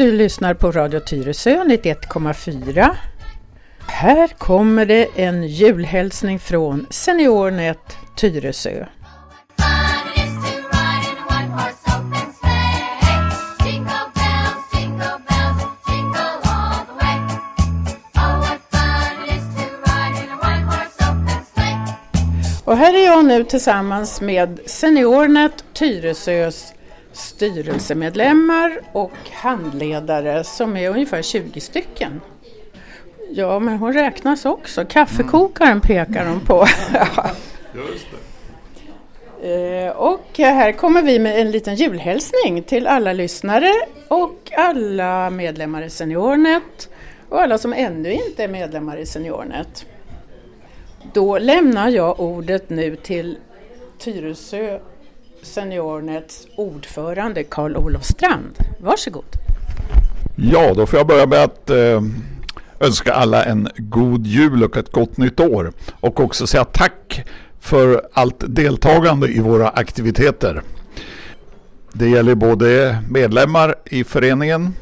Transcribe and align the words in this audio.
Du 0.00 0.12
lyssnar 0.12 0.54
på 0.54 0.72
Radio 0.72 1.00
Tyresö 1.00 1.64
91,4. 1.64 2.96
Här 3.86 4.28
kommer 4.28 4.86
det 4.86 5.08
en 5.16 5.46
julhälsning 5.46 6.38
från 6.38 6.86
SeniorNet 6.90 7.96
Tyresö. 8.16 8.86
Och 22.64 22.76
här 22.76 22.94
är 22.94 23.04
jag 23.04 23.24
nu 23.24 23.44
tillsammans 23.44 24.20
med 24.20 24.60
SeniorNet 24.66 25.64
Tyresös 25.74 26.72
styrelsemedlemmar 27.20 28.80
och 28.92 29.12
handledare 29.32 30.44
som 30.44 30.76
är 30.76 30.90
ungefär 30.90 31.22
20 31.22 31.60
stycken. 31.60 32.20
Ja, 33.30 33.58
men 33.58 33.78
hon 33.78 33.92
räknas 33.92 34.44
också. 34.44 34.84
Kaffekokaren 34.84 35.80
pekar 35.80 36.26
hon 36.26 36.40
på. 36.40 36.66
Just 37.74 38.06
det. 38.10 38.30
Eh, 39.42 39.90
och 39.90 40.26
här 40.38 40.72
kommer 40.72 41.02
vi 41.02 41.18
med 41.18 41.40
en 41.40 41.50
liten 41.50 41.74
julhälsning 41.74 42.62
till 42.62 42.86
alla 42.86 43.12
lyssnare 43.12 43.72
och 44.08 44.52
alla 44.56 45.30
medlemmar 45.30 45.82
i 45.82 45.90
SeniorNet 45.90 46.88
och 47.28 47.42
alla 47.42 47.58
som 47.58 47.72
ännu 47.72 48.12
inte 48.12 48.44
är 48.44 48.48
medlemmar 48.48 48.96
i 48.96 49.06
SeniorNet. 49.06 49.86
Då 51.12 51.38
lämnar 51.38 51.88
jag 51.88 52.20
ordet 52.20 52.70
nu 52.70 52.96
till 52.96 53.38
Tyresö 53.98 54.78
SeniorNets 55.42 56.46
ordförande 56.56 57.44
Karl-Olof 57.44 58.04
Strand. 58.04 58.58
Varsågod. 58.80 59.24
Ja, 60.36 60.74
då 60.74 60.86
får 60.86 60.98
jag 60.98 61.06
börja 61.06 61.26
med 61.26 61.44
att 61.44 61.70
eh, 61.70 62.02
önska 62.80 63.12
alla 63.12 63.44
en 63.44 63.68
god 63.76 64.26
jul 64.26 64.64
och 64.64 64.76
ett 64.76 64.92
gott 64.92 65.16
nytt 65.16 65.40
år. 65.40 65.72
Och 66.00 66.20
också 66.20 66.46
säga 66.46 66.64
tack 66.64 67.24
för 67.60 68.02
allt 68.12 68.44
deltagande 68.46 69.28
i 69.28 69.40
våra 69.40 69.68
aktiviteter. 69.68 70.62
Det 71.92 72.08
gäller 72.08 72.34
både 72.34 72.98
medlemmar 73.10 73.74
i 73.84 74.04
föreningen 74.04 74.74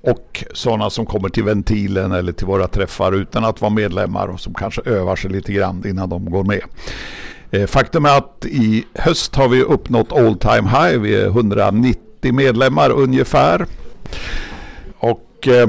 och 0.00 0.44
sådana 0.54 0.90
som 0.90 1.06
kommer 1.06 1.28
till 1.28 1.44
ventilen 1.44 2.12
eller 2.12 2.32
till 2.32 2.46
våra 2.46 2.68
träffar 2.68 3.12
utan 3.12 3.44
att 3.44 3.60
vara 3.60 3.72
medlemmar 3.72 4.28
och 4.28 4.40
som 4.40 4.54
kanske 4.54 4.82
övar 4.84 5.16
sig 5.16 5.30
lite 5.30 5.52
grann 5.52 5.82
innan 5.86 6.08
de 6.08 6.30
går 6.30 6.44
med. 6.44 6.60
Eh, 7.54 7.66
faktum 7.66 8.04
är 8.04 8.18
att 8.18 8.44
i 8.44 8.84
höst 8.94 9.36
har 9.36 9.48
vi 9.48 9.62
uppnått 9.62 10.12
all 10.12 10.38
time 10.38 10.70
high. 10.70 10.98
Vi 10.98 11.14
är 11.14 11.26
190 11.26 12.32
medlemmar 12.32 12.90
ungefär. 12.90 13.66
Och 14.98 15.48
eh, 15.48 15.68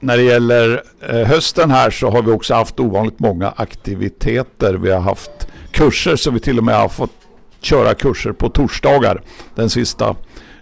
när 0.00 0.16
det 0.16 0.22
gäller 0.22 0.82
eh, 1.08 1.26
hösten 1.26 1.70
här 1.70 1.90
så 1.90 2.10
har 2.10 2.22
vi 2.22 2.32
också 2.32 2.54
haft 2.54 2.80
ovanligt 2.80 3.18
många 3.18 3.52
aktiviteter. 3.56 4.74
Vi 4.74 4.90
har 4.90 5.00
haft 5.00 5.48
kurser 5.70 6.16
så 6.16 6.30
vi 6.30 6.40
till 6.40 6.58
och 6.58 6.64
med 6.64 6.74
har 6.74 6.88
fått 6.88 7.14
köra 7.60 7.94
kurser 7.94 8.32
på 8.32 8.48
torsdagar. 8.48 9.22
Den 9.54 9.70
sista 9.70 10.16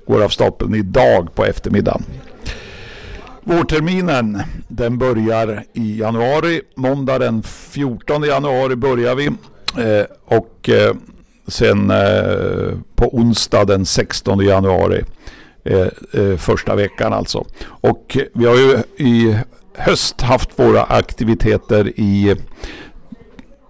går 0.06 0.24
av 0.24 0.28
stapeln 0.28 0.74
idag 0.74 1.34
på 1.34 1.44
eftermiddagen. 1.44 2.02
Vårterminen 3.42 4.42
den 4.68 4.98
börjar 4.98 5.64
i 5.72 5.98
januari. 5.98 6.60
Måndag 6.76 7.18
den 7.18 7.42
14 7.42 8.22
januari 8.22 8.76
börjar 8.76 9.14
vi. 9.14 9.30
Eh, 9.78 10.04
och 10.24 10.68
eh, 10.68 10.94
sen 11.48 11.90
eh, 11.90 12.78
på 12.96 13.16
onsdag 13.16 13.64
den 13.64 13.86
16 13.86 14.40
januari. 14.40 15.02
Eh, 15.64 15.86
eh, 16.12 16.36
första 16.36 16.74
veckan 16.74 17.12
alltså. 17.12 17.44
Och 17.66 18.18
vi 18.34 18.46
har 18.46 18.54
ju 18.56 18.78
i 19.06 19.36
höst 19.74 20.20
haft 20.20 20.58
våra 20.58 20.84
aktiviteter 20.84 21.88
i 22.00 22.36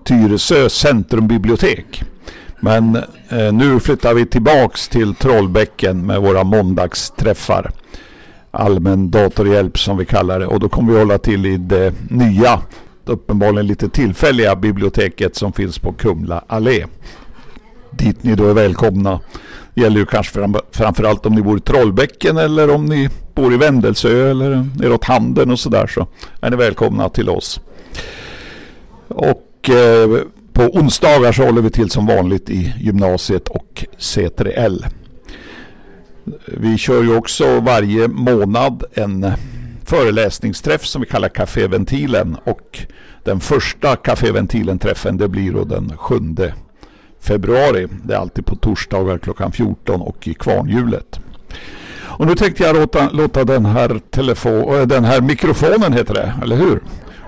Tyresö 0.05 0.69
centrumbibliotek. 0.69 2.03
Men 2.61 2.97
eh, 3.29 3.53
nu 3.53 3.81
flyttar 3.81 4.15
vi 4.15 4.27
tillbaks 4.27 4.89
till 4.89 5.15
Trollbäcken 5.15 6.07
med 6.07 6.21
våra 6.21 6.45
måndagsträffar. 6.45 7.71
Allmän 8.51 9.11
datorhjälp 9.11 9.79
som 9.79 9.97
vi 9.97 10.05
kallar 10.05 10.41
det. 10.41 10.47
Och 10.47 10.61
då 10.61 10.69
kommer 10.69 10.93
vi 10.93 10.99
hålla 10.99 11.19
till 11.19 11.47
i 11.47 11.57
det 11.57 11.95
nya, 12.11 12.61
uppenbarligen 13.09 13.67
lite 13.67 13.89
tillfälliga 13.89 14.57
biblioteket 14.57 15.37
som 15.37 15.53
finns 15.53 15.79
på 15.79 15.93
Kumla 15.93 16.45
allé. 16.47 16.85
Dit 17.91 18.23
ni 18.23 18.35
då 18.35 18.49
är 18.49 18.55
välkomna. 18.55 19.21
Det 19.75 19.81
gäller 19.81 20.01
ju 20.01 20.07
kanske 20.07 20.33
fram, 20.33 20.57
framförallt 20.71 21.27
om 21.27 21.35
ni 21.35 21.43
bor 21.43 21.59
i 21.59 21.61
Trollbäcken 21.61 22.37
eller 22.37 22.71
om 22.71 22.87
ni 22.87 23.09
bor 23.35 23.55
i 23.55 23.57
Vändelsö 23.57 24.31
eller 24.31 24.69
neråt 24.79 25.05
Handen 25.05 25.51
och 25.51 25.59
sådär 25.59 25.87
så 25.87 26.07
är 26.41 26.51
ni 26.51 26.57
välkomna 26.57 27.09
till 27.09 27.29
oss. 27.29 27.61
Och 29.09 29.71
eh, 29.71 30.21
på 30.53 30.63
onsdagar 30.63 31.33
så 31.33 31.45
håller 31.45 31.63
vi 31.63 31.71
till 31.71 31.91
som 31.91 32.07
vanligt 32.07 32.51
i 32.51 32.75
gymnasiet 32.81 33.49
och 33.49 33.85
C3L. 33.99 34.85
Vi 36.47 36.79
kör 36.79 37.03
ju 37.03 37.17
också 37.17 37.61
varje 37.61 38.09
månad 38.09 38.85
en 38.95 39.33
föreläsningsträff 39.87 40.87
som 40.87 41.01
vi 41.01 41.07
kallar 41.07 41.29
Caféventilen 41.29 42.37
och 42.45 42.79
den 43.25 43.41
första 43.41 43.97
Caféventilen-träffen 43.97 45.19
det 45.19 45.29
blir 45.29 45.53
då 45.53 45.65
den 45.65 45.97
7 45.97 46.15
februari. 47.21 47.87
Det 48.05 48.15
är 48.15 48.19
alltid 48.19 48.47
på 48.47 48.57
torsdagar 48.57 49.19
klockan 49.19 49.53
14 49.53 50.01
och 50.01 50.29
i 50.29 50.35
kvarnhjulet. 50.35 51.21
Och 52.19 52.27
nu 52.27 52.35
tänkte 52.35 52.63
jag 52.63 52.77
låta, 52.77 53.11
låta 53.11 53.45
den, 53.45 53.67
här 53.67 54.01
telefon, 54.11 54.81
eh, 54.81 54.87
den 54.87 55.05
här 55.05 55.21
mikrofonen 55.21 55.93
heter 55.93 56.15
det, 56.15 56.33
eller 56.43 56.57
hur? 56.57 56.81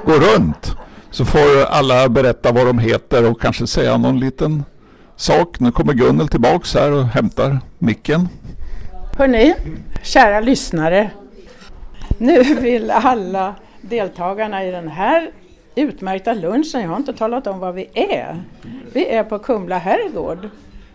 Gå 0.04 0.12
runt. 0.12 0.76
Så 1.10 1.25
får 1.25 1.64
alla 1.64 2.08
berätta 2.08 2.52
vad 2.52 2.66
de 2.66 2.78
heter 2.78 3.30
och 3.30 3.40
kanske 3.40 3.66
säga 3.66 3.96
någon 3.96 4.20
liten 4.20 4.64
sak. 5.16 5.60
Nu 5.60 5.72
kommer 5.72 5.92
Gunnel 5.92 6.28
tillbaks 6.28 6.75
här 6.75 6.92
och 6.92 7.04
hämtar 7.04 7.60
micken. 7.78 8.28
Hörni, 9.16 9.54
kära 10.02 10.40
lyssnare. 10.40 11.10
Nu 12.18 12.42
vill 12.42 12.90
alla 12.90 13.54
deltagarna 13.80 14.64
i 14.64 14.70
den 14.70 14.88
här 14.88 15.30
utmärkta 15.74 16.34
lunchen, 16.34 16.80
jag 16.80 16.88
har 16.88 16.96
inte 16.96 17.12
talat 17.12 17.46
om 17.46 17.58
vad 17.58 17.74
vi 17.74 17.90
är. 17.94 18.42
Vi 18.92 19.06
är 19.06 19.24
på 19.24 19.38
Kumla 19.38 19.78
herrgård 19.78 20.48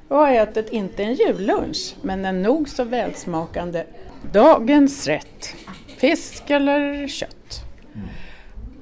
och 0.08 0.18
har 0.18 0.32
ätit 0.32 0.70
inte 0.70 1.04
en 1.04 1.14
jullunch, 1.14 1.96
men 2.02 2.26
en 2.26 2.42
nog 2.42 2.70
så 2.70 2.84
välsmakande 2.84 3.84
dagens 4.32 5.08
rätt. 5.08 5.56
Fisk 5.98 6.50
eller 6.50 7.08
kött. 7.08 7.64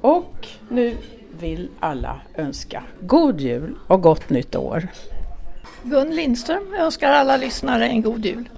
Och 0.02 0.48
nu 0.70 0.98
vill 1.40 1.70
alla 1.80 2.22
önska 2.36 2.84
god 3.02 3.42
jul 3.42 3.76
och 3.88 4.02
gott 4.02 4.30
nytt 4.30 4.56
år. 4.56 4.88
Gun 5.84 6.16
Lindström 6.16 6.74
önskar 6.80 7.12
alla 7.12 7.38
lyssnare 7.38 7.88
en 7.88 8.02
god 8.02 8.26
jul. 8.26 8.50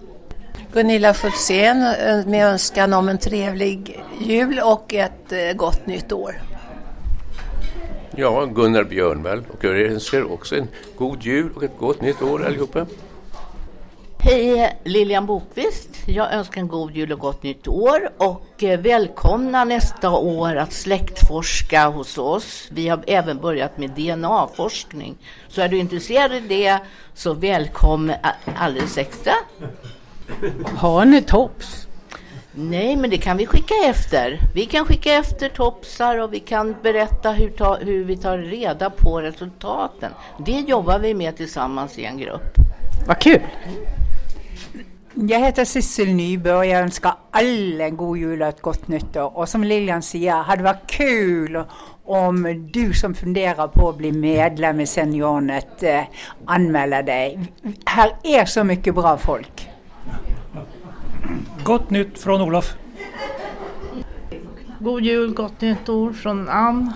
Gunilla 0.74 1.14
Fultzén 1.14 1.82
eh, 1.82 2.26
med 2.26 2.48
önskan 2.48 2.94
om 2.94 3.10
en 3.10 3.18
trevlig 3.18 4.04
jul 4.20 4.60
och 4.60 4.94
ett 4.94 5.32
eh, 5.32 5.54
gott 5.56 5.86
nytt 5.86 6.12
år. 6.12 6.42
Ja, 8.16 8.46
Gunnar 8.46 8.84
Björnvall 8.84 9.44
och 9.54 9.64
jag 9.64 9.82
önskar 9.82 10.34
också 10.34 10.56
en 10.56 10.68
god 10.98 11.24
jul 11.24 11.52
och 11.56 11.64
ett 11.64 11.78
gott 11.80 12.02
nytt 12.02 12.22
år 12.22 12.46
allihopa. 12.46 12.86
Hej, 14.20 14.80
Lilian 14.84 15.26
Bokvist. 15.26 15.90
Jag 16.08 16.34
önskar 16.34 16.62
en 16.62 16.68
god 16.68 16.96
jul 16.96 17.12
och 17.12 17.20
gott 17.20 17.44
nytt 17.44 17.68
år 17.68 18.10
och 18.18 18.64
eh, 18.64 18.80
välkomna 18.80 19.66
nästa 19.66 20.12
år 20.12 20.56
att 20.56 20.74
släktforska 20.74 21.88
hos 21.88 22.18
oss. 22.18 22.68
Vi 22.72 22.88
har 22.88 23.04
även 23.08 23.38
börjat 23.38 23.78
med 23.78 23.90
DNA-forskning. 23.90 25.18
Så 25.48 25.62
är 25.62 25.70
du 25.70 25.78
intresserad 25.78 26.32
av 26.32 26.48
det 26.48 26.80
så 27.14 27.34
välkommen 27.34 28.16
alldeles 28.56 28.98
extra. 28.98 29.34
Har 30.78 31.06
ni 31.06 31.22
tops? 31.22 31.88
Nej, 32.56 32.96
men 32.96 33.10
det 33.10 33.18
kan 33.18 33.38
vi 33.38 33.46
skicka 33.46 33.74
efter. 33.86 34.40
Vi 34.56 34.66
kan 34.66 34.86
skicka 34.86 35.14
efter 35.14 35.50
topsar 35.50 36.18
och 36.18 36.34
vi 36.34 36.40
kan 36.40 36.76
berätta 36.84 37.32
hur, 37.32 37.50
ta, 37.50 37.76
hur 37.76 38.04
vi 38.04 38.18
tar 38.18 38.38
reda 38.38 38.90
på 38.90 39.22
resultaten. 39.22 40.12
Det 40.46 40.60
jobbar 40.60 41.00
vi 41.00 41.14
med 41.14 41.38
tillsammans 41.38 42.00
i 42.00 42.06
en 42.06 42.18
grupp. 42.18 42.58
Vad 43.08 43.20
kul! 43.20 43.42
Jag 45.14 45.40
heter 45.40 45.66
Sissel 45.66 46.08
Nyberg 46.08 46.56
och 46.56 46.66
jag 46.66 46.82
önskar 46.82 47.14
alla 47.32 47.86
en 47.86 47.98
god 47.98 48.18
jul 48.18 48.42
och 48.42 48.48
ett 48.48 48.62
gott 48.62 48.88
nytt 48.88 49.18
år. 49.18 49.38
Och 49.38 49.50
som 49.50 49.64
Lilian 49.64 50.02
säger, 50.02 50.36
hade 50.36 50.60
det 50.60 50.64
varit 50.64 50.88
kul 50.88 51.64
om 52.06 52.70
du 52.74 52.94
som 52.94 53.14
funderar 53.14 53.68
på 53.68 53.90
att 53.90 53.98
bli 53.98 54.12
medlem 54.12 54.80
i 54.80 54.88
Seniornet 54.88 55.84
eh, 55.84 56.02
anmäler 56.46 57.04
dig. 57.04 57.40
Här 57.86 58.12
är 58.24 58.46
så 58.46 58.64
mycket 58.64 58.96
bra 58.96 59.18
folk. 59.18 59.70
Gott 61.64 61.90
nytt 61.90 62.20
från 62.20 62.42
Olof. 62.42 62.76
God 64.80 65.04
jul, 65.04 65.34
gott 65.34 65.62
nytt 65.62 65.90
år 65.90 66.14
från 66.14 66.50
Ann. 66.50 66.94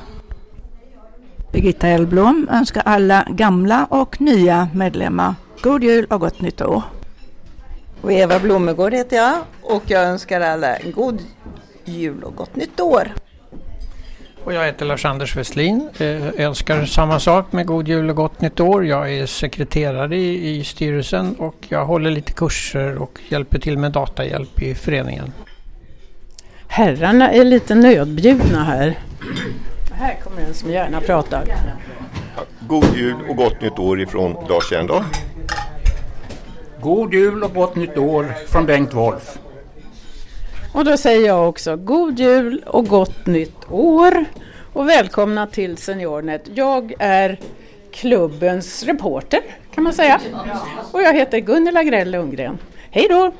Birgitta 1.52 1.88
Elblom 1.88 2.48
önskar 2.52 2.84
alla 2.86 3.28
gamla 3.30 3.86
och 3.90 4.22
nya 4.22 4.68
medlemmar 4.74 5.36
god 5.62 5.84
jul 5.84 6.06
och 6.06 6.20
gott 6.20 6.42
nytt 6.42 6.62
år. 6.62 6.82
Och 8.02 8.12
Eva 8.12 8.40
Blomegård 8.40 8.94
heter 8.94 9.18
jag 9.18 9.36
och 9.62 9.84
jag 9.86 10.04
önskar 10.04 10.42
alla 10.42 10.78
god 10.96 11.22
jul 11.86 12.24
och 12.24 12.36
gott 12.36 12.56
nytt 12.56 12.80
år. 12.80 13.12
Och 14.48 14.54
jag 14.54 14.66
heter 14.66 14.86
Lars-Anders 14.86 15.36
Westlin. 15.36 15.90
Jag 15.98 16.40
önskar 16.40 16.86
samma 16.86 17.20
sak 17.20 17.52
med 17.52 17.66
god 17.66 17.88
jul 17.88 18.10
och 18.10 18.16
gott 18.16 18.42
nytt 18.42 18.60
år. 18.60 18.86
Jag 18.86 19.14
är 19.14 19.26
sekreterare 19.26 20.18
i, 20.18 20.58
i 20.58 20.64
styrelsen 20.64 21.36
och 21.36 21.56
jag 21.70 21.86
håller 21.86 22.12
lite 22.12 22.32
kurser 22.32 22.98
och 22.98 23.20
hjälper 23.30 23.60
till 23.60 23.78
med 23.78 23.92
datahjälp 23.92 24.62
i 24.62 24.76
föreningen. 24.76 25.34
Herrarna 26.68 27.32
är 27.32 27.44
lite 27.44 27.76
nödbjudna 27.76 28.64
här. 28.64 29.00
Här 29.92 30.16
kommer 30.24 30.42
en 30.42 30.54
som 30.54 30.72
gärna 30.72 31.02
pratar. 31.02 31.44
God 32.60 32.96
jul 32.96 33.16
och 33.30 33.36
gott 33.36 33.62
nytt 33.62 33.80
år 33.80 34.02
ifrån 34.02 34.36
Lars 34.50 34.70
Kärndal. 34.70 35.04
God 36.82 37.14
jul 37.14 37.44
och 37.44 37.54
gott 37.54 37.76
nytt 37.76 37.98
år 37.98 38.34
från 38.48 38.66
Bengt 38.66 38.94
Wolf. 38.94 39.38
Och 40.78 40.86
då 40.86 40.98
säger 40.98 41.28
jag 41.28 41.50
också 41.50 41.76
god 41.76 42.20
jul 42.20 42.64
och 42.66 42.88
gott 42.88 43.26
nytt 43.26 43.72
år. 43.72 44.26
Och 44.74 44.90
välkomna 44.90 45.48
till 45.48 45.78
Seniornet. 45.78 46.42
Jag 46.54 46.94
är 47.00 47.40
klubbens 47.92 48.84
reporter 48.84 49.40
kan 49.76 49.84
man 49.84 49.94
säga. 49.94 50.22
Och 50.92 51.02
jag 51.02 51.14
heter 51.14 51.40
Gunilla 51.40 51.84
Grell 51.84 52.12
Lundgren. 52.12 52.58
Hej 52.92 53.08
då! 53.10 53.32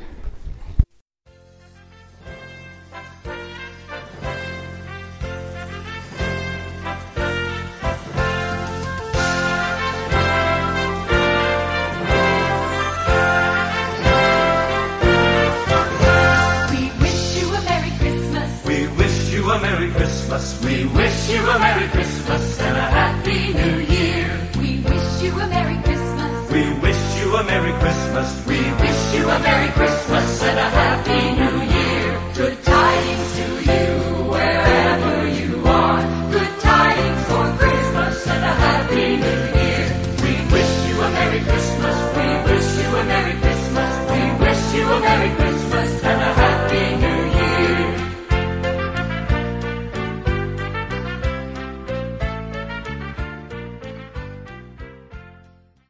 Christmas. 20.28 20.64
We 20.66 20.86
wish 20.88 21.30
you 21.30 21.40
a 21.40 21.60
Merry 21.60 21.88
Christmas 21.88 22.60
and 22.60 22.78
a 22.78 22.82
Happy 22.82 23.54
New 23.54 23.78
Year. 23.96 24.28
We 24.60 24.80
wish 24.84 25.24
you 25.24 25.32
a 25.40 25.48
Merry 25.48 25.82
Christmas. 25.84 26.52
We 26.52 26.64
wish 26.84 27.04
you 27.20 27.36
a 27.36 27.44
Merry 27.44 27.72
Christmas. 27.80 28.30
We 28.46 28.60
wish 28.60 29.02
you 29.16 29.24
a 29.30 29.40
Merry 29.40 29.72
Christmas 29.72 30.44
and 30.44 30.60
a 30.60 30.70
Happy 30.70 31.22
New 31.40 31.58
Year. 31.76 32.08
Good 32.36 32.62
tidings 32.62 33.30
to 33.38 33.48
you 33.72 33.88
wherever 34.28 35.28
you 35.28 35.64
are. 35.66 36.04
Good 36.32 36.54
tidings 36.60 37.24
for 37.30 37.46
Christmas 37.64 38.28
and 38.28 38.44
a 38.44 38.54
Happy 38.68 39.08
New 39.24 39.42
Year. 39.60 39.86
We 40.24 40.34
wish 40.52 40.74
you 40.90 40.96
a 41.08 41.10
Merry 41.18 41.40
Christmas. 41.40 41.98
We 42.18 42.28
wish 42.52 42.70
you 42.84 42.90
a 43.00 43.04
Merry 43.06 43.36
Christmas. 43.40 43.92
We 44.12 44.22
wish 44.44 44.64
you 44.76 44.84
a 44.92 45.00
Merry 45.00 45.30
Christmas. 45.30 45.47